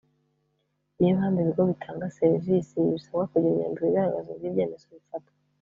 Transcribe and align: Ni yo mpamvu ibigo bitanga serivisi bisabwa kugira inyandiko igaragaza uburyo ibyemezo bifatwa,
Ni 0.97 1.07
yo 1.07 1.15
mpamvu 1.17 1.39
ibigo 1.43 1.61
bitanga 1.71 2.13
serivisi 2.19 2.75
bisabwa 2.93 3.23
kugira 3.31 3.53
inyandiko 3.53 3.83
igaragaza 3.85 4.27
uburyo 4.31 4.45
ibyemezo 4.49 4.85
bifatwa, 4.97 5.33